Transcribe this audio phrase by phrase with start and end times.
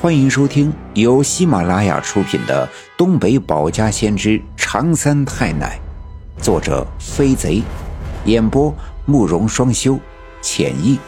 [0.00, 2.64] 欢迎收听由喜马拉雅出品的
[2.96, 5.76] 《东北保家先知长三太奶》，
[6.40, 7.64] 作者飞贼，
[8.24, 8.72] 演播
[9.06, 9.98] 慕容双修，
[10.40, 11.00] 浅意。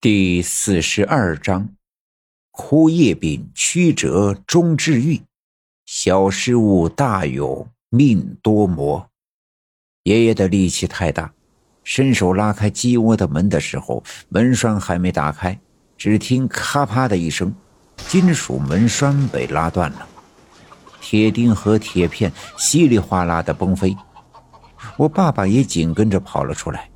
[0.00, 1.70] 第四十二章：
[2.52, 5.20] 枯叶柄曲折终治愈，
[5.84, 9.10] 小失误大勇命多磨。
[10.04, 11.34] 爷爷的力气太大。
[11.84, 15.58] 伸手拉开鸡窝的门的时候，门栓还没打开，
[15.96, 17.52] 只听咔啪的一声，
[18.08, 20.06] 金属门栓被拉断了，
[21.00, 23.96] 铁钉和铁片稀里哗啦的崩飞。
[24.96, 26.88] 我爸爸也紧跟着跑了出来。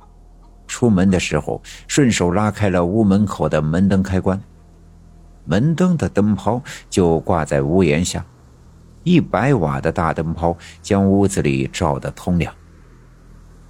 [0.67, 4.41] 出门的时候，顺手拉开了屋门口的门灯开关，
[5.45, 8.25] 门灯的灯泡就挂在屋檐下，
[9.03, 12.53] 一百瓦的大灯泡将屋子里照得通亮。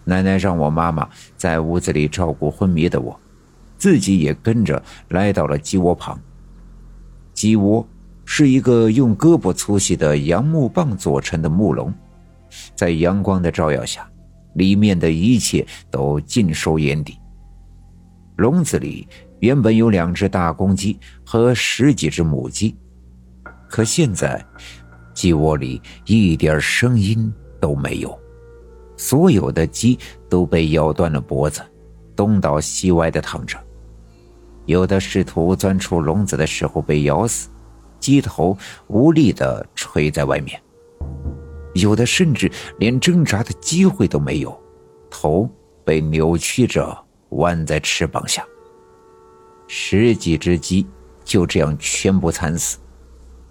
[0.07, 3.19] 奶奶让我妈妈在屋子里照顾昏迷的我，
[3.77, 6.17] 自己也跟着来到了鸡窝旁。
[7.33, 7.85] 鸡窝
[8.23, 11.93] 是一个用胳膊粗细的杨木棒做成的木笼，
[12.73, 14.09] 在阳光的照耀下，
[14.53, 17.19] 里面的一切都尽收眼底。
[18.37, 19.05] 笼子里
[19.39, 22.77] 原本有两只大公鸡和十几只母鸡，
[23.69, 24.41] 可现在
[25.13, 28.17] 鸡窝里一点声音都没有。
[28.97, 31.61] 所有的鸡都被咬断了脖子，
[32.15, 33.57] 东倒西歪的躺着，
[34.65, 37.47] 有的试图钻出笼子的时候被咬死，
[37.99, 40.59] 鸡头无力的垂在外面；
[41.75, 44.59] 有的甚至连挣扎的机会都没有，
[45.11, 45.47] 头
[45.85, 46.97] 被扭曲着
[47.29, 48.43] 弯在翅膀下。
[49.67, 50.87] 十几只鸡
[51.23, 52.79] 就这样全部惨死，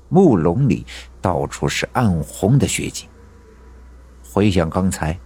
[0.09, 0.85] 木笼里
[1.23, 3.09] 到处是暗红的血迹。
[4.33, 5.17] 回想刚才。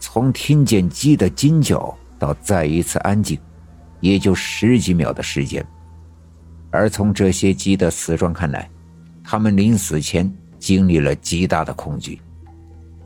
[0.00, 3.38] 从听见鸡的惊叫到再一次安静，
[4.00, 5.64] 也就十几秒的时间。
[6.70, 8.68] 而从这些鸡的死状看来，
[9.22, 12.20] 他们临死前经历了极大的恐惧。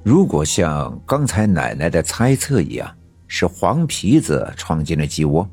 [0.03, 2.95] 如果像刚才奶奶的猜测一样，
[3.27, 5.49] 是黄皮子闯进了鸡窝，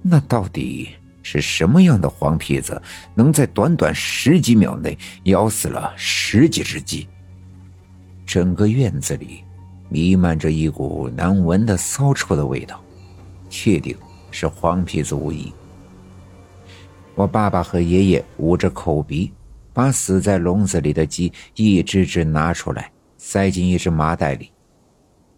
[0.00, 0.88] 那到底
[1.22, 2.80] 是什么样的黄皮子，
[3.14, 7.06] 能在短短十几秒内咬死了十几只鸡？
[8.24, 9.44] 整个院子里。
[9.88, 12.82] 弥漫着一股难闻的骚臭的味道，
[13.48, 13.96] 确定
[14.30, 15.52] 是黄皮子无疑。
[17.14, 19.32] 我爸爸和爷爷捂着口鼻，
[19.72, 24.50] 把死在笼子里的鸡一只只拿出来，塞进一只麻袋里。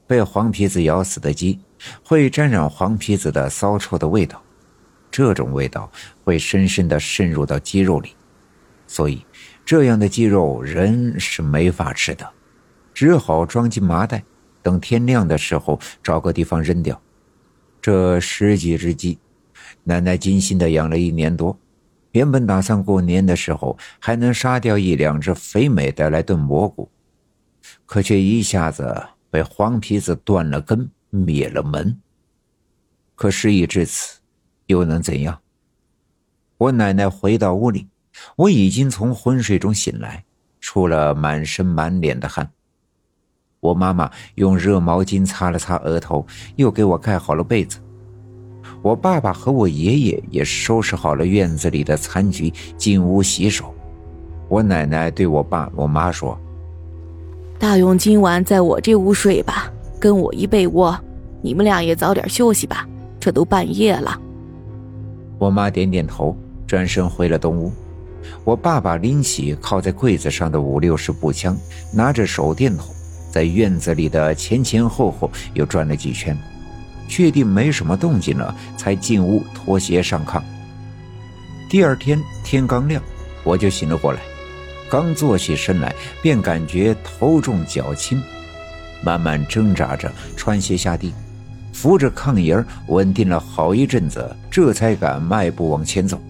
[0.06, 1.58] 被黄皮子咬死的鸡
[2.04, 4.42] 会沾染黄皮子的骚臭的味道，
[5.10, 5.90] 这种味道
[6.24, 8.10] 会深深的渗入到鸡肉里，
[8.88, 9.24] 所以
[9.64, 12.28] 这样的鸡肉人是没法吃的，
[12.92, 14.20] 只好装进麻袋。
[14.62, 17.00] 等天亮的时候，找个地方扔掉。
[17.80, 19.18] 这十几只鸡，
[19.84, 21.58] 奶奶精心的养了一年多，
[22.12, 26.90] 原本打算过年的时候还能杀掉一两只肥美的来炖蘑菇，
[27.86, 31.98] 可却一下子被黄皮子断了根，灭了门。
[33.14, 34.18] 可事已至此，
[34.66, 35.40] 又能怎样？
[36.58, 37.88] 我奶奶回到屋里，
[38.36, 40.24] 我已经从昏睡中醒来，
[40.60, 42.50] 出了满身满脸的汗。
[43.60, 46.26] 我妈妈用热毛巾擦了擦额头，
[46.56, 47.78] 又给我盖好了被子。
[48.80, 53.74] 我爸爸和我爷爷也收拾好了院子里的残局，进屋洗手。
[54.48, 56.38] 我奶奶对我爸、我妈说
[57.60, 60.98] ：“大勇今晚在我这屋睡吧，跟我一被窝。
[61.42, 62.88] 你们俩也早点休息吧，
[63.20, 64.18] 这都半夜了。”
[65.38, 66.34] 我妈点点头，
[66.66, 67.70] 转身回了东屋。
[68.42, 71.54] 我爸爸拎起靠在柜子上的五六式步枪，
[71.92, 72.86] 拿着手电筒。
[73.30, 76.36] 在院子里的前前后后又转了几圈，
[77.08, 80.42] 确定没什么动静了，才进屋脱鞋上炕。
[81.68, 83.00] 第二天天刚亮，
[83.44, 84.20] 我就醒了过来，
[84.90, 88.20] 刚坐起身来，便感觉头重脚轻，
[89.04, 91.14] 慢慢挣扎着穿鞋下地，
[91.72, 96.20] 扶着炕沿稳定了好一阵子，这才敢迈步往前走。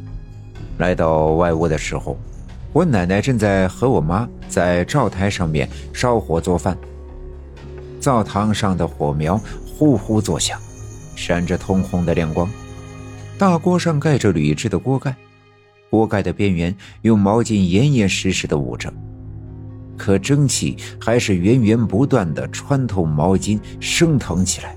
[0.77, 2.19] 来到外屋的时候，
[2.73, 6.77] 我奶奶正在和我妈在灶台上面烧火做饭。
[8.01, 10.59] 灶堂上的火苗呼呼作响，
[11.15, 12.51] 闪着通红的亮光。
[13.39, 15.15] 大锅上盖着铝制的锅盖，
[15.91, 18.93] 锅盖的边缘用毛巾严严实实的捂着，
[19.97, 24.75] 可蒸汽还是源源不断的穿透毛巾升腾起来。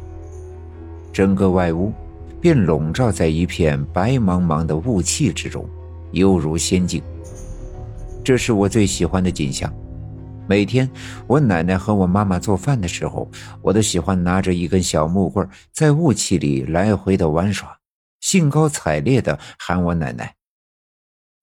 [1.11, 1.93] 整个外屋
[2.41, 5.67] 便笼罩在一片白茫茫的雾气之中，
[6.11, 7.01] 犹如仙境。
[8.23, 9.71] 这是我最喜欢的景象。
[10.45, 10.91] 每天，
[11.25, 13.29] 我奶奶和我妈妈做饭的时候，
[13.61, 17.79] 我都喜欢拿着一根小木棍，在雾气里来回的玩耍，
[18.19, 20.35] 兴高采烈的喊我奶奶：“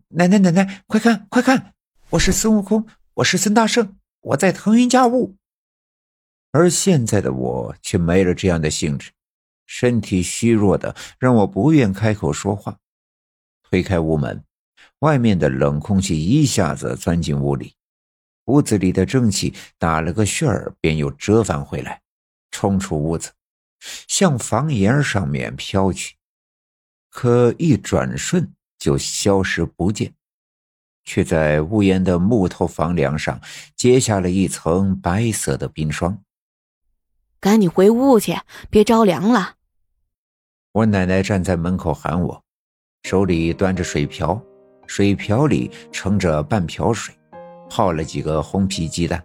[0.09, 1.73] 奶奶，奶奶，快看，快看！
[2.11, 5.37] 我是孙悟空，我是孙大圣，我在腾云驾雾。”
[6.53, 9.13] 而现在的我却没了这样的兴致，
[9.67, 12.77] 身体虚弱的让我不愿开口说话。
[13.63, 14.45] 推开屋门，
[14.99, 17.75] 外面的冷空气一下子钻进屋里，
[18.47, 22.01] 屋子里的蒸汽打了个旋儿，便又折返回来，
[22.51, 23.31] 冲出屋子，
[24.09, 26.17] 向房檐上面飘去。
[27.11, 30.15] 可一转瞬就消失不见，
[31.05, 33.41] 却在屋檐的木头房梁上
[33.77, 36.23] 结下了一层白色的冰霜。
[37.41, 38.37] 赶紧回屋去，
[38.69, 39.57] 别着凉了。
[40.73, 42.45] 我奶奶站在门口喊我。
[43.03, 44.41] 手里端着水瓢，
[44.87, 47.15] 水瓢里盛着半瓢水，
[47.71, 49.23] 泡了几个红皮鸡蛋。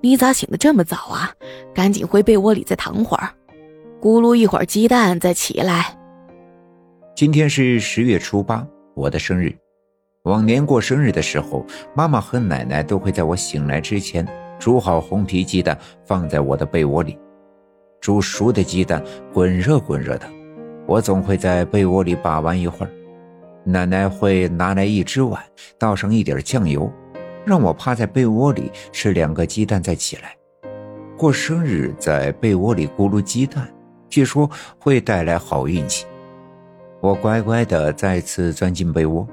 [0.00, 1.30] 你咋醒得这么早啊？
[1.74, 3.28] 赶紧回被窝里再躺会儿，
[4.00, 5.96] 咕噜一会儿鸡蛋再起来。
[7.14, 9.54] 今天是十月初八，我的生日。
[10.22, 11.64] 往年过生日的时候，
[11.94, 14.26] 妈妈和奶奶都会在我醒来之前
[14.58, 17.18] 煮好红皮鸡蛋，放在我的被窝里。
[18.00, 19.02] 煮熟的鸡蛋
[19.32, 20.28] 滚热滚热的。
[20.86, 22.90] 我总会在被窝里把玩一会儿，
[23.64, 25.42] 奶奶会拿来一只碗，
[25.78, 26.90] 倒上一点酱油，
[27.48, 30.36] 让我趴在被窝里吃两个鸡蛋再起来。
[31.16, 33.66] 过生日在被窝里咕噜鸡蛋，
[34.10, 34.48] 据说
[34.78, 36.04] 会带来好运气。
[37.00, 39.26] 我乖乖的再次钻进被窝，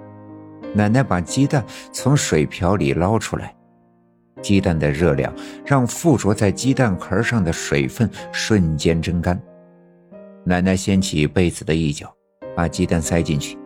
[0.74, 3.54] 奶奶把鸡蛋从水瓢里捞出来，
[4.42, 5.34] 鸡蛋的热量
[5.66, 9.38] 让附着在鸡蛋壳上的水分瞬间蒸干。
[10.46, 12.10] 奶奶掀起被子的一角，
[12.56, 13.58] 把鸡蛋塞进去。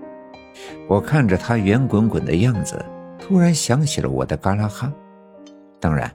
[0.87, 2.83] 我看着它圆滚滚的样子，
[3.29, 4.91] 突然想起了我的嘎啦哈。
[5.79, 6.11] 当然，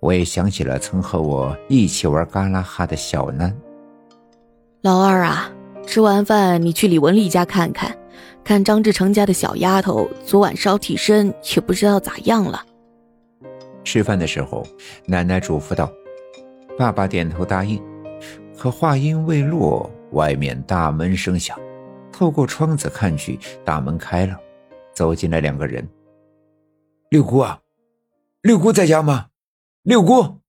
[0.00, 3.56] 我也想起了曾和我一起玩嘎啦哈的小南。
[4.82, 5.48] 老二啊，
[5.86, 7.96] 吃完饭你去李文丽家看看，
[8.42, 12.60] 看张志成家的小丫头昨晚烧替身，也不知道咋样了。
[13.84, 14.66] 吃饭的时候，
[15.06, 15.88] 奶奶嘱咐道
[16.76, 17.80] ：“爸爸点头答应。”
[18.58, 19.88] 可话音未落。
[20.12, 21.56] 外面大门声响，
[22.12, 24.36] 透过窗子看去，大门开了，
[24.92, 25.86] 走进来两个人。
[27.08, 27.62] 六姑啊，
[28.42, 29.28] 六姑在家吗？
[29.82, 30.40] 六姑。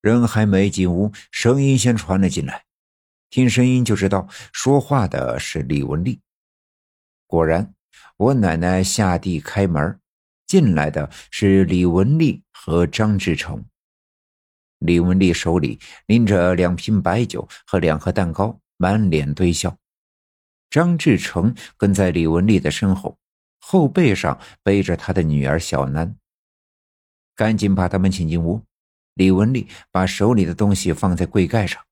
[0.00, 2.64] 人还没进屋，声音先传了进来，
[3.30, 6.20] 听声音就知道说话的是李文丽。
[7.26, 7.74] 果然，
[8.16, 9.98] 我奶奶下地开门，
[10.46, 13.64] 进来的是李文丽和张志成。
[14.78, 19.76] 李文丽手里拎着两瓶白酒和两盒蛋糕，满脸堆笑。
[20.70, 23.18] 张志成跟在李文丽的身后，
[23.60, 26.16] 后背上背着他的女儿小楠。
[27.36, 28.62] 赶紧把他们请进屋。
[29.14, 31.82] 李文丽把手里的东西放在柜盖上，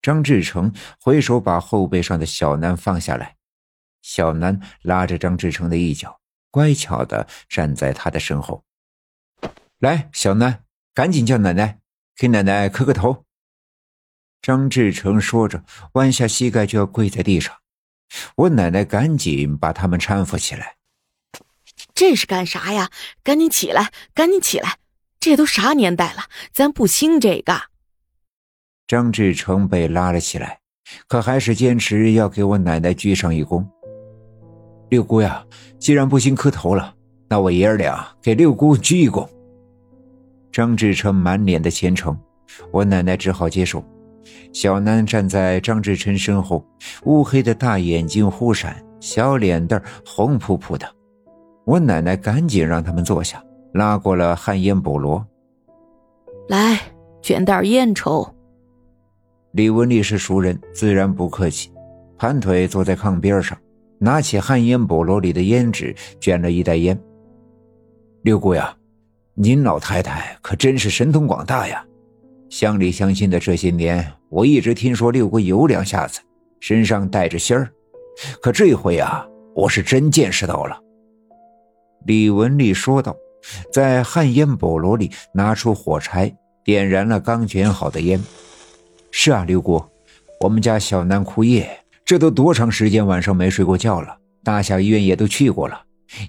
[0.00, 3.36] 张志成挥手把后背上的小楠放下来。
[4.02, 6.20] 小楠拉着张志成的一脚，
[6.50, 8.64] 乖巧的站在他的身后。
[9.78, 10.64] 来，小楠，
[10.94, 11.80] 赶紧叫奶奶。
[12.16, 13.24] 给奶奶磕个头。
[14.42, 17.54] 张志成说着，弯下膝盖就要跪在地上。
[18.34, 20.77] 我奶奶赶紧把他们搀扶起来。
[21.98, 22.90] 这是干啥呀？
[23.24, 24.76] 赶紧起来，赶紧起来！
[25.18, 27.60] 这都啥年代了，咱不兴这个。
[28.86, 30.60] 张志成被拉了起来，
[31.08, 33.66] 可还是坚持要给我奶奶鞠上一躬。
[34.90, 35.44] 六姑呀，
[35.80, 36.94] 既然不兴磕头了，
[37.28, 39.28] 那我爷儿俩给六姑鞠一躬。
[40.52, 42.16] 张志成满脸的虔诚，
[42.70, 43.84] 我奶奶只好接受。
[44.52, 46.64] 小南站在张志成身后，
[47.06, 50.88] 乌黑的大眼睛忽闪，小脸蛋红扑扑的。
[51.68, 53.44] 我奶奶赶紧让他们坐下，
[53.74, 55.22] 拉过了旱烟菠萝，
[56.48, 56.80] 来
[57.20, 58.26] 卷袋烟抽。
[59.52, 61.70] 李文丽是熟人，自然不客气，
[62.16, 63.54] 盘腿坐在炕边上，
[63.98, 66.98] 拿起旱烟菠萝里的烟纸，卷了一袋烟。
[68.22, 68.74] 六姑呀。
[69.34, 71.84] 您老太太可真是神通广大呀！
[72.48, 76.18] 乡里乡亲的这些年，我一直听说六姑有两下子，
[76.60, 77.70] 身上带着仙儿，
[78.42, 80.76] 可这回啊，我是真见识到了。
[82.06, 83.16] 李文丽说道，
[83.72, 88.22] 在旱烟菠萝里拿出火柴，点燃了刚卷好的烟。
[89.10, 89.82] 是啊，六姑，
[90.40, 91.68] 我们家小南哭夜，
[92.04, 94.16] 这都多长时间晚上没睡过觉了？
[94.44, 95.80] 大小医院也都去过了，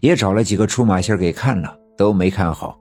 [0.02, 2.78] 也找了几个出马仙给看了，都没看好。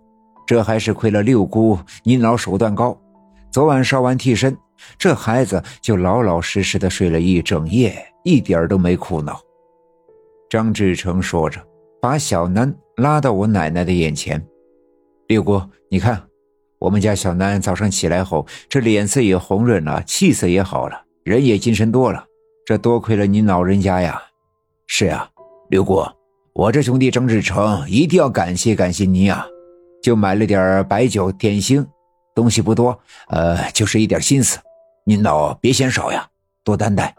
[0.46, 2.98] 这还是亏了六姑您老手段高，
[3.52, 4.56] 昨晚烧完替身，
[4.96, 9.38] 这孩子就老老实实的睡了一整夜，一点都没哭闹。
[10.48, 11.60] 张志成说着，
[12.00, 14.44] 把小南拉到我奶奶的眼前
[15.28, 16.22] ：“六姑，你看，
[16.78, 22.24] 我们家小南早上起来后，这脸色也红润了，气色也好了，人也精神多了。
[22.64, 24.22] 这多亏了您老人家呀。
[24.86, 25.28] 是呀，
[25.70, 26.04] 六姑，
[26.54, 29.46] 我这兄弟张志成一定要感谢感谢您啊！
[30.02, 31.84] 就买了点白酒点心，
[32.34, 34.58] 东西不多，呃，就是一点心思，
[35.04, 36.26] 您老别嫌少呀，
[36.62, 37.14] 多担待。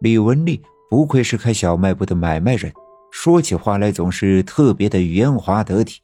[0.00, 2.72] 李文丽不愧是开小卖部的买卖人，
[3.10, 6.00] 说起话来总是特别的圆滑得体。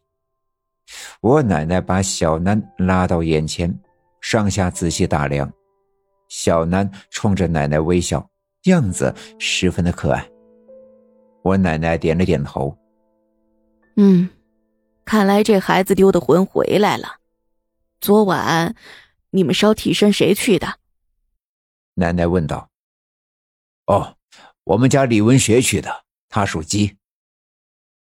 [1.21, 3.79] 我奶奶把小南拉到眼前，
[4.21, 5.51] 上下仔细打量。
[6.29, 8.29] 小南冲着奶奶微笑，
[8.65, 10.29] 样子十分的可爱。
[11.43, 12.77] 我奶奶点了点头。
[13.97, 14.29] 嗯，
[15.05, 17.21] 看来这孩子丢的魂回来了。
[18.01, 18.75] 昨晚
[19.31, 20.79] 你们烧替身谁去的？
[21.95, 22.69] 奶奶问道。
[23.87, 24.17] 哦，
[24.65, 26.04] 我们家李文学去的，
[26.35, 26.97] 他属鸡。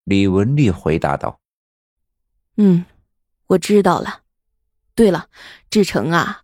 [0.04, 1.40] 李文丽回答道。
[2.58, 2.84] 嗯，
[3.46, 4.22] 我知道了。
[4.96, 5.30] 对了，
[5.70, 6.42] 志成啊。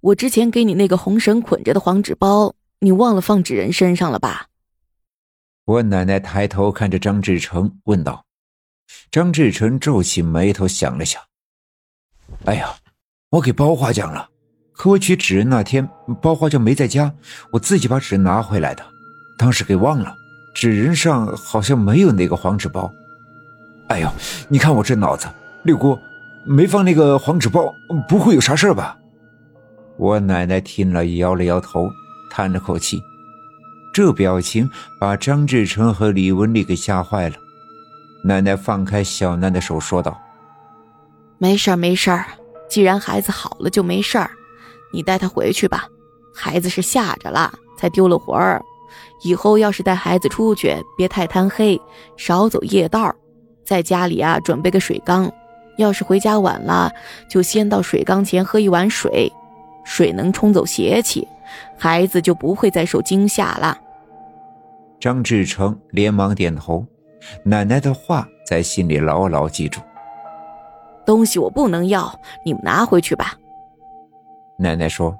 [0.00, 4.48] 我之前给你那个红绳捆着的黄纸包，你忘了放纸人身上了吧？
[5.64, 8.26] 我奶奶抬头看着张志成问道。
[9.10, 11.22] 张志成皱起眉头想了想
[12.44, 12.76] ：“哎呀，
[13.30, 14.28] 我给包花讲了，
[14.72, 15.88] 可我取纸人那天
[16.20, 17.14] 包花就没在家，
[17.52, 18.86] 我自己把纸拿回来的，
[19.38, 20.14] 当时给忘了。
[20.54, 22.92] 纸人上好像没有那个黄纸包。
[23.88, 24.08] 哎呦，
[24.48, 25.26] 你看我这脑子，
[25.64, 25.98] 六姑
[26.46, 27.74] 没放那个黄纸包，
[28.08, 28.96] 不会有啥事吧？”
[29.98, 31.88] 我奶奶听了，摇了摇头，
[32.30, 33.00] 叹了口气。
[33.92, 34.68] 这表情
[34.98, 37.36] 把张志成和李文丽给吓坏了。
[38.24, 40.18] 奶奶放开小楠的手，说道
[41.36, 42.24] ：“没事儿，没事儿。
[42.70, 44.30] 既然孩子好了，就没事儿。
[44.92, 45.86] 你带他回去吧。
[46.34, 48.62] 孩子是吓着了，才丢了魂儿。
[49.22, 51.80] 以后要是带孩子出去，别太贪黑，
[52.16, 53.14] 少走夜道。
[53.64, 55.30] 在家里啊，准备个水缸。
[55.78, 56.92] 要是回家晚了，
[57.28, 59.32] 就先到水缸前喝一碗水。”
[59.84, 61.26] 水能冲走邪气，
[61.76, 63.76] 孩子就不会再受惊吓了。
[65.00, 66.86] 张志成连忙点头，
[67.44, 69.80] 奶奶的话在心里牢牢记住。
[71.04, 73.34] 东西我不能要，你们拿回去吧。
[74.56, 75.16] 奶奶说：“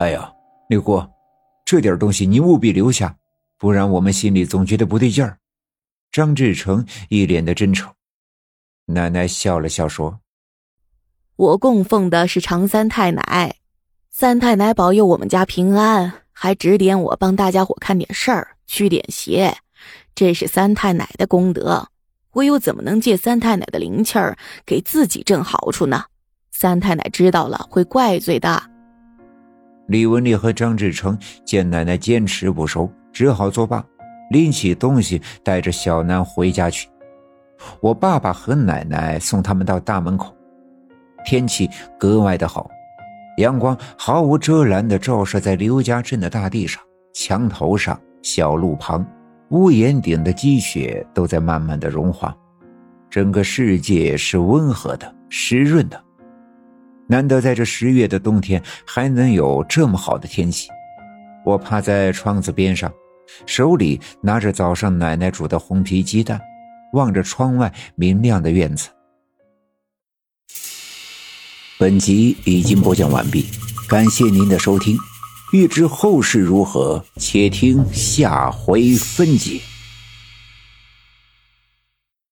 [0.00, 0.30] 哎呀，
[0.68, 1.02] 六姑，
[1.64, 3.16] 这点东西你务必留下，
[3.58, 5.38] 不然我们心里总觉得不对劲儿。”
[6.10, 7.92] 张志成一脸的真诚。
[8.86, 10.20] 奶奶笑了笑说
[11.36, 13.56] ：“我供奉的是常三太奶。”
[14.10, 19.58] 三太奶保佑我们家平安，还指点我帮大家伙看点事儿、驱点邪，
[20.14, 21.88] 这是三太奶的功德。
[22.32, 26.04] 我又怎么能借三太奶的灵气儿给自己挣好处呢？
[26.50, 28.60] 三太奶知道了会怪罪的。
[29.86, 33.84] 李文丽和张志成见奶奶坚持不收，只好作罢，
[34.30, 36.88] 拎起东西带着小南回家去。
[37.80, 40.32] 我爸爸和奶奶送他们到大门口，
[41.24, 42.70] 天气格外的好。
[43.38, 46.80] 阳光毫无遮拦地照射在刘家镇的大地上，
[47.12, 49.04] 墙头上、小路旁、
[49.48, 52.32] 屋檐顶的积雪都在慢慢的融化，
[53.10, 56.00] 整个世界是温和的、湿润的。
[57.08, 60.68] 难得在这十月的冬天还能有这么好的天气。
[61.44, 62.92] 我趴在窗子边上，
[63.46, 66.40] 手里拿着早上奶奶煮的红皮鸡蛋，
[66.92, 68.88] 望着窗外明亮的院子。
[71.78, 73.46] 本集已经播讲完毕，
[73.88, 74.96] 感谢您的收听。
[75.52, 79.60] 欲知后事如何，且听下回分解。